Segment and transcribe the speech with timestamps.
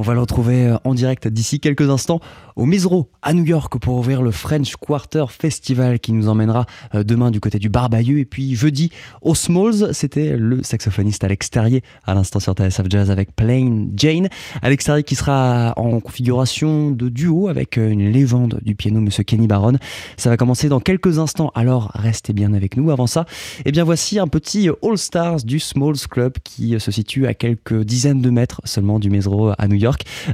[0.00, 2.20] On va le retrouver euh, en direct d'ici quelques instants
[2.54, 7.02] au Misro à New York pour ouvrir le French Quarter Festival qui nous emmènera euh,
[7.02, 8.92] demain du côté du Barbayeux et puis jeudi
[9.22, 9.92] au Smalls.
[9.92, 14.28] C'était le saxophoniste Alex Terrier à l'instant sur TSF Jazz avec Plain Jane.
[14.62, 19.24] Alex Terrier qui sera en configuration de duo avec euh, une légende du piano, Monsieur
[19.24, 19.78] Kenny Baron.
[20.16, 22.92] Ça va commencer dans quelques instants, alors restez bien avec nous.
[22.92, 23.26] Avant ça,
[23.64, 27.82] eh bien voici un petit All Stars du Smalls Club qui se situe à quelques
[27.82, 29.87] dizaines de mètres seulement du Mesro à New York.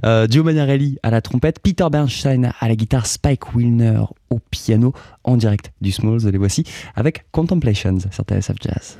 [0.05, 4.93] Euh, Joe Manarelli à la trompette, Peter Bernstein à la guitare, Spike Wilner au piano
[5.25, 6.31] en direct du Smalls.
[6.31, 6.64] Les voici
[6.95, 8.98] avec Contemplations sur TSF Jazz.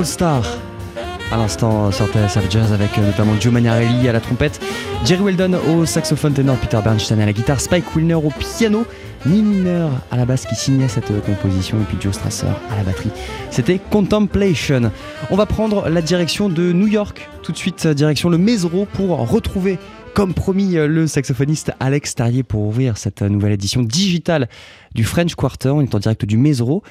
[0.00, 0.42] All Star
[1.30, 4.58] à l'instant sur TSF Jazz avec euh, notamment Joe Magnarelli à la trompette,
[5.04, 8.86] Jerry Weldon au saxophone ténor, Peter Bernstein à la guitare, Spike Wilner au piano,
[9.26, 12.82] Neil Miner à la basse qui signait cette composition et puis Joe Strasser à la
[12.82, 13.10] batterie.
[13.50, 14.90] C'était Contemplation.
[15.30, 19.18] On va prendre la direction de New York, tout de suite direction le Mesro pour
[19.28, 19.78] retrouver
[20.14, 24.48] comme promis, le saxophoniste Alex Tarrier pour ouvrir cette nouvelle édition digitale
[24.94, 25.68] du French Quarter.
[25.68, 26.82] On est en direct du Mesro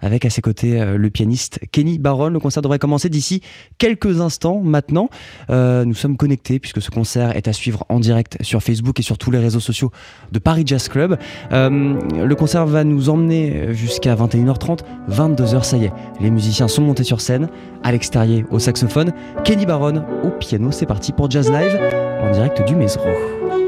[0.00, 2.28] avec à ses côtés euh, le pianiste Kenny Barron.
[2.28, 3.42] Le concert devrait commencer d'ici
[3.78, 5.08] quelques instants maintenant.
[5.50, 9.02] Euh, nous sommes connectés puisque ce concert est à suivre en direct sur Facebook et
[9.02, 9.90] sur tous les réseaux sociaux
[10.32, 11.18] de Paris Jazz Club.
[11.52, 14.80] Euh, le concert va nous emmener jusqu'à 21h30,
[15.10, 15.92] 22h, ça y est.
[16.20, 17.48] Les musiciens sont montés sur scène.
[17.82, 19.12] Alex Terrier au saxophone,
[19.44, 20.70] Kenny Barron au piano.
[20.72, 21.78] C'est parti pour Jazz Live
[22.22, 23.67] en direct du Mesro.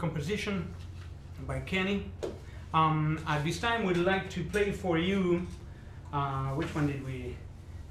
[0.00, 0.74] Composition
[1.46, 2.10] by Kenny.
[2.72, 5.46] Um, at this time, we'd like to play for you.
[6.12, 7.36] Uh, which one did we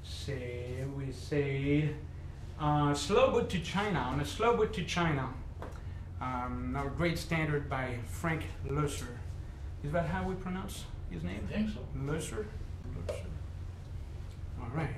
[0.02, 0.84] say?
[0.96, 1.90] We say
[2.58, 5.28] uh, "Slow Boat to China." On a "Slow Boat to China,"
[6.20, 9.12] um, our great standard by Frank Loesser.
[9.84, 11.42] Is that how we pronounce his name?
[11.48, 11.80] I think so.
[11.96, 12.44] Loesser.
[14.60, 14.96] All right.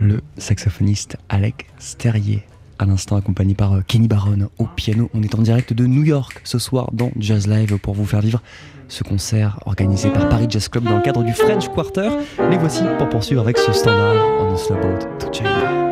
[0.00, 2.44] Le saxophoniste Alec Sterrier
[2.78, 5.10] à l'instant accompagné par euh, Kenny Barron au piano.
[5.14, 8.20] On est en direct de New York ce soir dans Jazz Live pour vous faire
[8.20, 8.42] vivre
[8.88, 12.10] ce concert organisé par Paris Jazz Club dans le cadre du French Quarter.
[12.50, 15.83] Les voici pour poursuivre avec ce standard On a Slow Boat to China.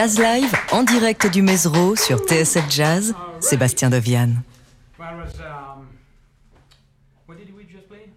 [0.00, 5.88] Jazz Live en direct du Mesro sur TSF Jazz, Sébastien was um,
[7.26, 8.08] what did we just play?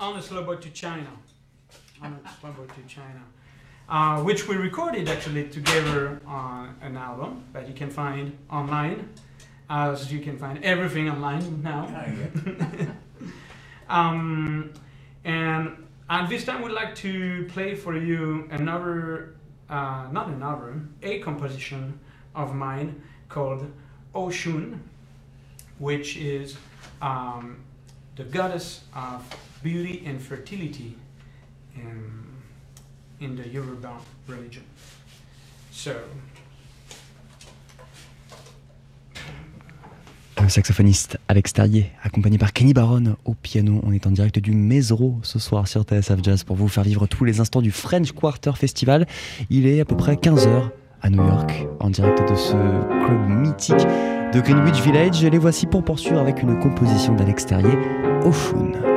[0.00, 1.10] On a slow boat to China.
[2.02, 3.20] On a slow boat to China,
[3.90, 9.06] uh, which we recorded actually together on an album that you can find online,
[9.68, 11.86] as you can find everything online now.
[13.90, 14.72] um,
[15.26, 19.35] and at this time, we'd like to play for you another,
[19.68, 21.98] uh, not another, a composition
[22.34, 23.70] of mine called
[24.14, 24.80] Oshun
[25.78, 26.56] which is
[27.02, 27.58] um,
[28.16, 29.22] the goddess of
[29.62, 30.96] beauty and fertility
[31.74, 32.24] in,
[33.20, 34.64] in the Yoruba religion.
[35.70, 36.02] So,
[40.48, 43.80] Saxophoniste Alex Terrier, accompagné par Kenny Barron au piano.
[43.84, 47.06] On est en direct du Mesro ce soir sur TSF Jazz pour vous faire vivre
[47.06, 49.06] tous les instants du French Quarter Festival.
[49.50, 50.70] Il est à peu près 15h
[51.02, 52.52] à New York, en direct de ce
[53.06, 53.86] club mythique
[54.32, 55.22] de Greenwich Village.
[55.24, 57.78] Les voici pour poursuivre avec une composition d'Alex Terrier,
[58.24, 58.95] Oshun.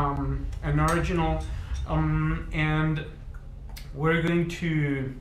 [0.00, 1.38] Um, an original,
[1.88, 3.04] um, and
[3.94, 5.12] we're going to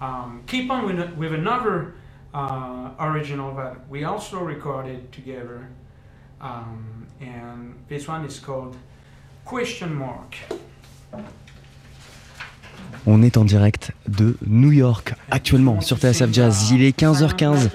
[0.00, 1.94] um, keep on with, with another
[2.34, 5.68] uh, original that we also recorded together,
[6.40, 8.76] um, and this one is called
[9.44, 10.36] Question Mark.
[13.06, 16.70] On est en direct de New York actuellement sur TSF Jazz.
[16.70, 17.70] Il est 15h15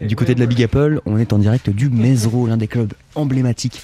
[0.00, 1.00] du côté de la Big Apple.
[1.06, 3.82] On est en direct du Mesro, l'un des clubs emblématiques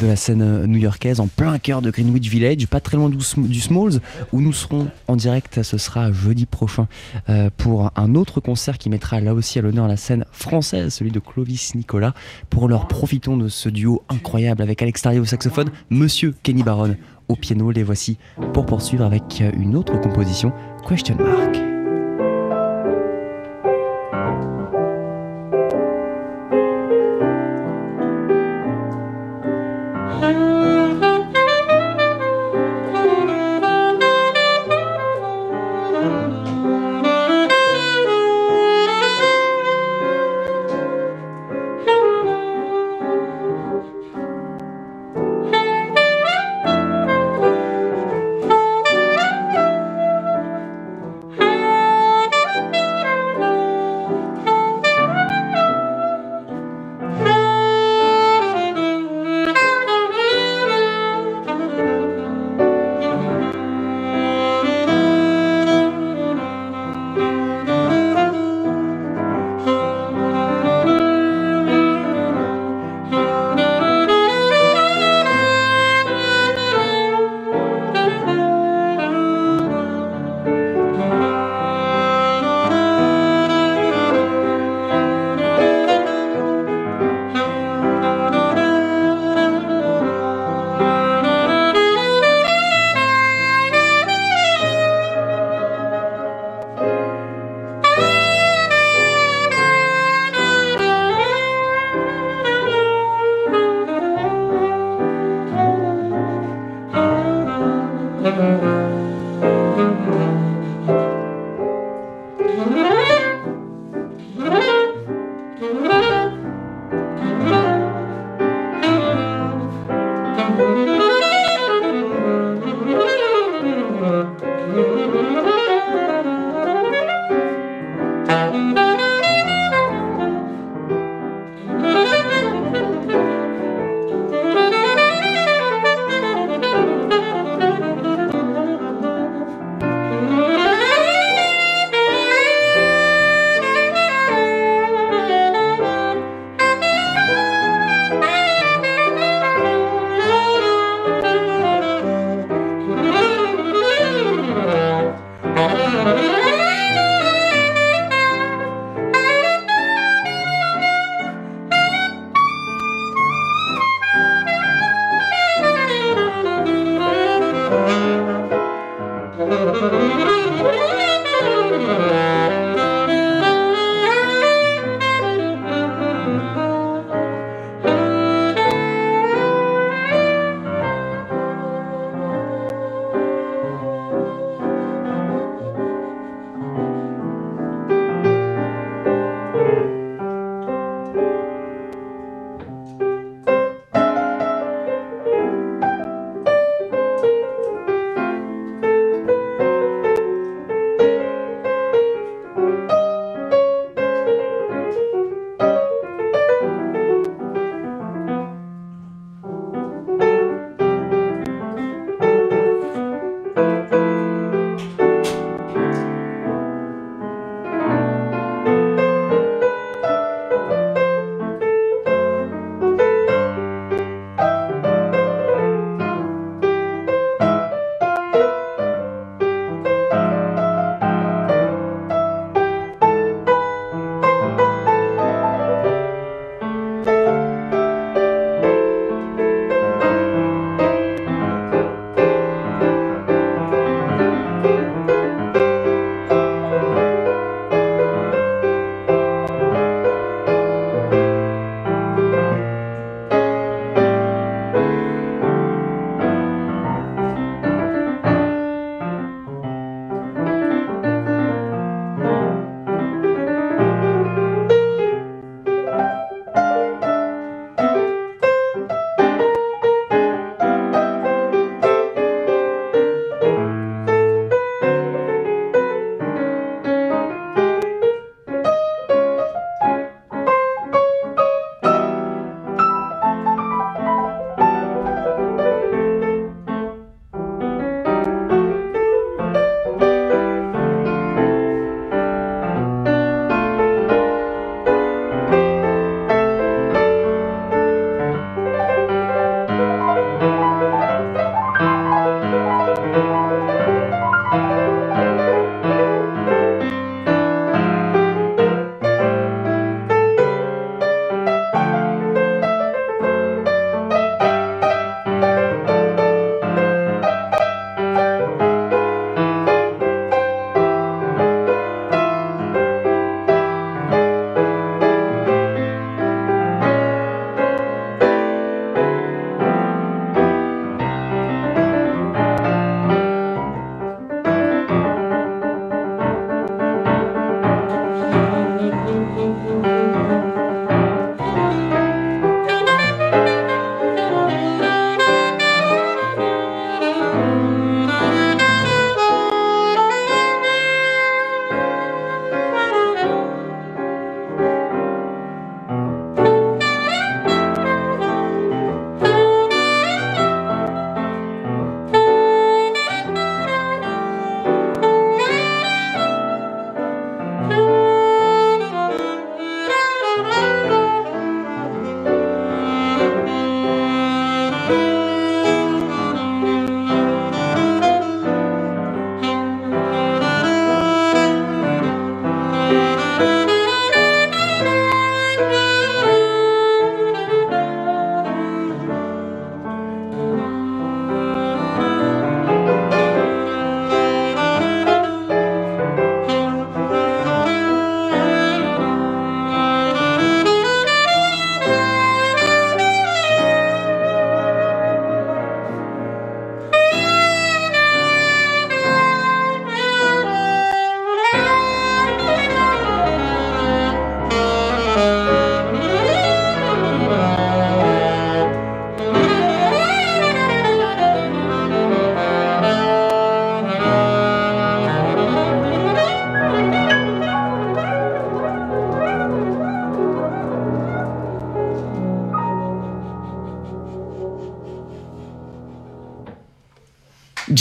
[0.00, 4.00] de la scène new-yorkaise, en plein cœur de Greenwich Village, pas très loin du, Smalls,
[4.32, 5.62] où nous serons en direct.
[5.62, 6.86] Ce sera jeudi prochain
[7.28, 11.10] euh, pour un autre concert qui mettra là aussi à l'honneur la scène française, celui
[11.10, 12.14] de Clovis Nicolas.
[12.50, 16.96] Pour leur profitons de ce duo incroyable avec Alex Tarier au saxophone, Monsieur Kenny Barron
[17.28, 17.70] au piano.
[17.70, 18.18] Les voici
[18.52, 20.52] pour poursuivre avec une autre composition,
[20.88, 21.75] Question Mark.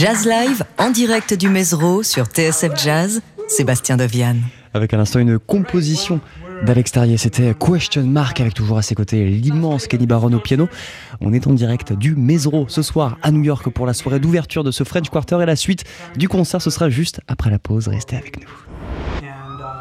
[0.06, 4.40] Jazz Live en direct du Mesro sur TSF Jazz, Sébastien Deviane.
[4.76, 6.20] Avec à l'instant une composition
[6.64, 10.70] d'Alex Terrier, c'était Question Mark avec toujours à ses côtés l'immense Kenny Barron au piano.
[11.22, 14.64] On est en direct du Mesro ce soir à New York pour la soirée d'ouverture
[14.64, 15.86] de ce French Quarter et la suite
[16.16, 17.88] du concert ce sera juste après la pause.
[17.88, 19.30] Restez avec nous.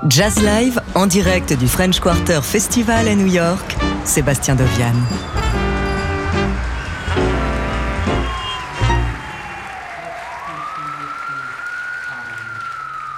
[0.08, 5.02] Jazz Live en direct du French Quarter Festival à New York, Sébastien Deviane.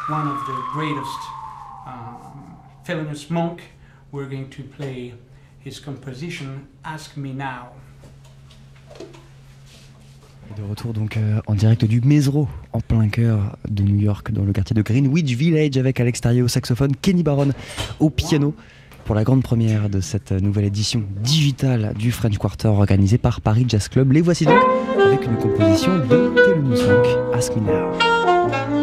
[0.08, 1.18] One of the greatest
[1.86, 3.62] um, Thelonious Monk.
[4.12, 5.14] We're going to play
[5.64, 7.72] his composition Ask Me Now.
[10.56, 14.44] De retour donc euh, en direct du Mesro, en plein cœur de New York, dans
[14.44, 17.50] le quartier de Greenwich Village, avec Alex Terrier au saxophone, Kenny Barron
[17.98, 18.54] au piano,
[19.04, 23.66] pour la grande première de cette nouvelle édition digitale du French Quarter organisée par Paris
[23.68, 24.12] Jazz Club.
[24.12, 24.62] Les voici donc
[25.04, 28.75] avec une composition de Thelonious Monk, Ask Me Now.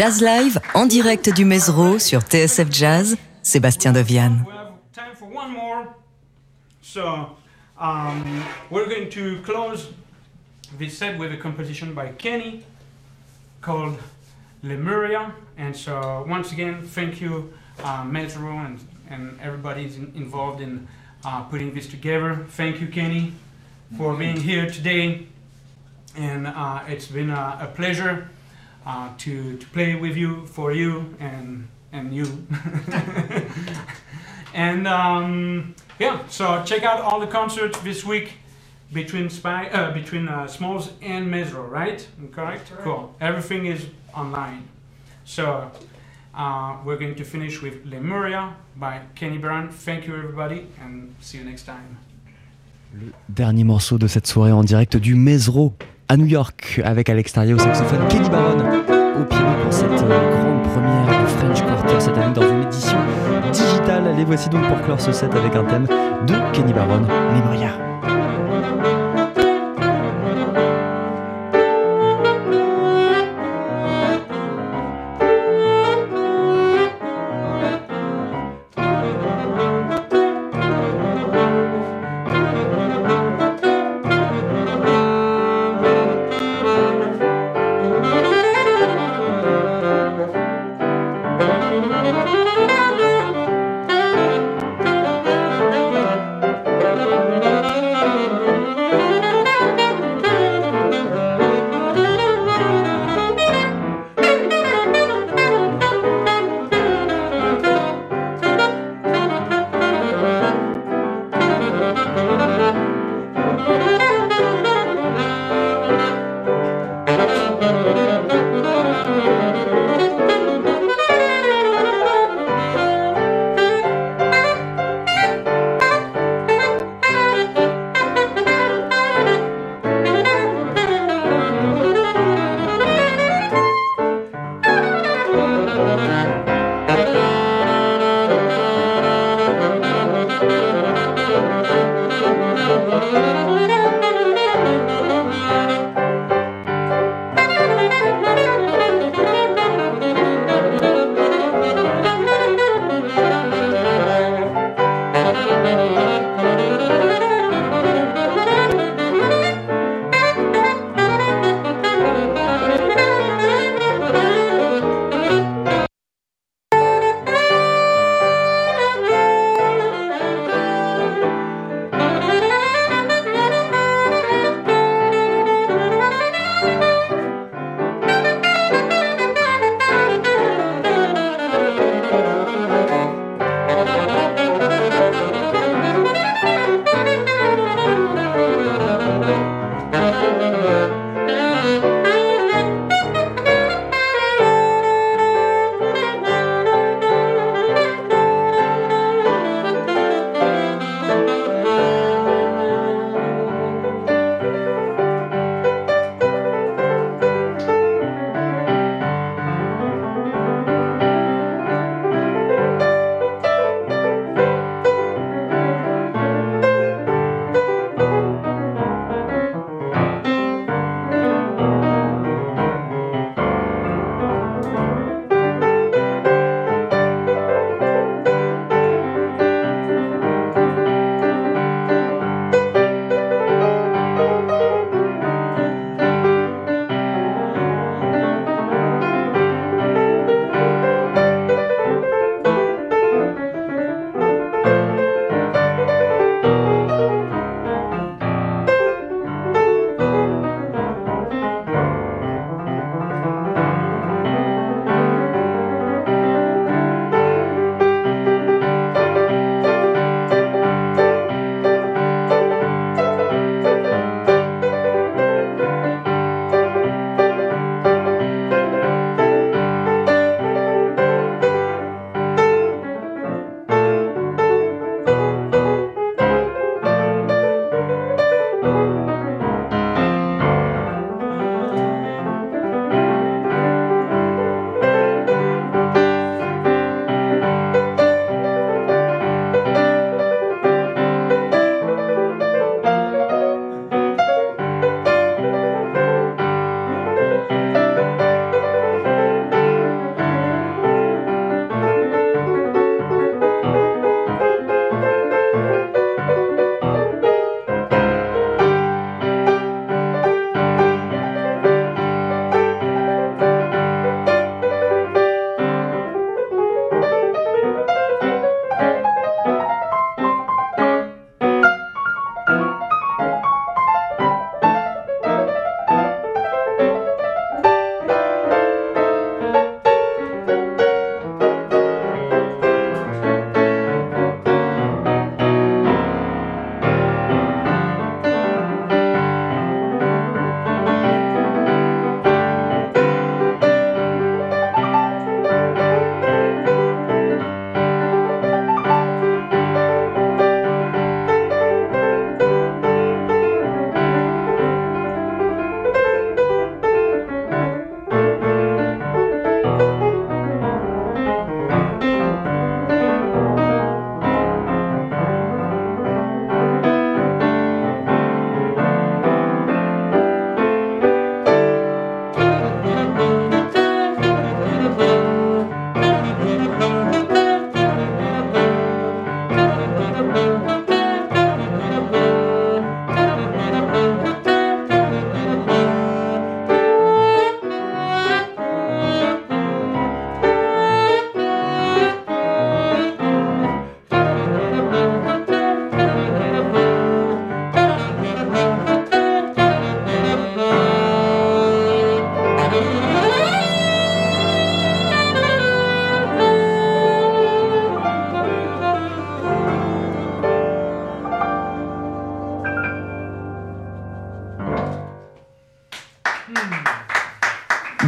[0.00, 4.46] Jazz Live en direct du Mesro sur TSF Jazz, Sébastien Deviane.
[6.80, 7.36] So,
[7.78, 9.88] um, we're going to close
[10.78, 12.64] this set with a composition by Kenny
[13.60, 13.98] called
[14.62, 15.34] Lemuria.
[15.58, 17.52] And so, once again, thank you,
[17.84, 18.80] uh, and,
[19.10, 20.88] and everybody in, involved in
[21.26, 22.46] uh, putting this together.
[22.52, 23.34] Thank you, Kenny,
[23.98, 25.26] for being here today.
[26.16, 28.30] And uh, it's been a, a pleasure
[28.86, 32.46] uh, to, to play with you, for you, and, and you.
[34.54, 38.32] and um, yeah, so check out all the concerts this week
[38.92, 42.06] between Spy, uh, between uh, Smalls and Mesro, right?
[42.32, 42.72] Correct?
[42.82, 43.14] Cool.
[43.20, 44.68] Everything is online.
[45.24, 45.70] So
[46.34, 49.68] uh, we're going to finish with Lemuria by Kenny Brown.
[49.70, 51.98] Thank you, everybody, and see you next time.
[52.92, 55.74] Le dernier morceau de cette soirée en direct du Mesro
[56.10, 60.40] à New York avec à l'extérieur au saxophone Kenny Barron au piano pour cette euh,
[60.40, 62.98] grande première du French Quarter cette année dans une édition
[63.52, 64.16] digitale.
[64.16, 65.86] Les voici donc pour clore ce set avec un thème
[66.26, 67.89] de Kenny Barron, Memoria.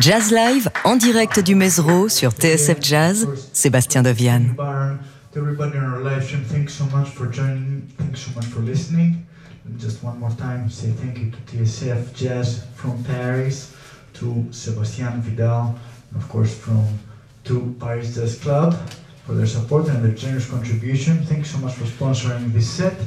[0.03, 4.57] Jazz Live en direct du Mesro sur TSF Jazz, Sébastien Deviane.
[5.37, 7.83] everybody on our live stream, thanks so much for joining.
[7.99, 9.25] Thanks so much for listening.
[9.65, 13.77] And just one more time, say thank you to TSF Jazz from Paris,
[14.15, 15.79] to Sebastian Vidal,
[16.11, 16.85] and of course from
[17.45, 18.75] to Paris Jazz Club
[19.25, 21.23] for their support and their generous contribution.
[21.27, 22.99] Thanks so much for sponsoring this set.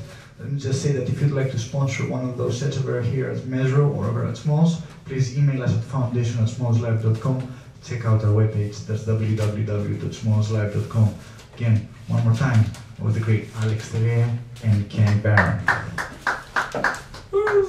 [0.51, 3.29] Me just say that if you'd like to sponsor one of those sets over here
[3.29, 7.55] at Mesro or over at Smalls, please email us at foundation at smallslive.com.
[7.83, 11.15] Check out our webpage, that's www.smallslive.com.
[11.55, 12.65] Again, one more time,
[12.99, 15.59] with the great Alex Telea and Kenny Barron.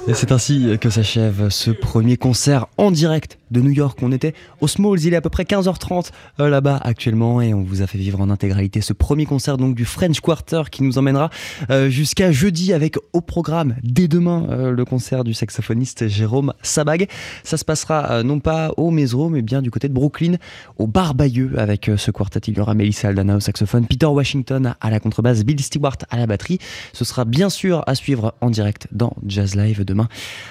[0.07, 3.99] Et c'est ainsi que s'achève ce premier concert en direct de New York.
[4.01, 7.63] On était au Smalls, il est à peu près 15h30 euh, là-bas actuellement et on
[7.63, 10.97] vous a fait vivre en intégralité ce premier concert donc du French Quarter qui nous
[10.97, 11.29] emmènera
[11.69, 17.07] euh, jusqu'à jeudi avec au programme dès demain euh, le concert du saxophoniste Jérôme Sabag.
[17.43, 20.35] Ça se passera non pas au Mesro mais bien du côté de Brooklyn
[20.77, 22.39] au Bar Bayeux avec ce quartet.
[22.47, 26.17] Il y aura Melissa Aldana au saxophone, Peter Washington à la contrebasse, Bill Stewart à
[26.17, 26.59] la batterie.
[26.93, 30.07] Ce sera bien sûr à suivre en direct dans Jazz Live demain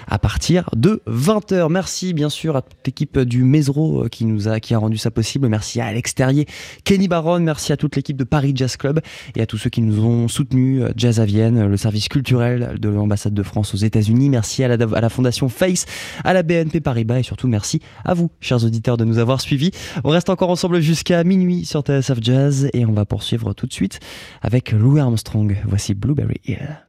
[0.08, 1.70] à partir de 20h.
[1.70, 4.98] Merci bien sûr à toute l'équipe du Mesro euh, qui nous a, qui a rendu
[4.98, 5.48] ça possible.
[5.48, 6.46] Merci à Alex Terrier,
[6.84, 9.00] Kenny Baron, merci à toute l'équipe de Paris Jazz Club
[9.34, 12.76] et à tous ceux qui nous ont soutenus, euh, Jazz à Vienne, le service culturel
[12.78, 14.30] de l'ambassade de France aux États-Unis.
[14.30, 15.86] Merci à la, fondation Face,
[16.24, 19.70] à la BNP Paribas et surtout merci à vous, chers auditeurs, de nous avoir suivis.
[20.04, 23.72] On reste encore ensemble jusqu'à minuit sur TSF Jazz et on va poursuivre tout de
[23.72, 24.00] suite
[24.42, 25.56] avec Louis Armstrong.
[25.66, 26.80] Voici Blueberry Hill.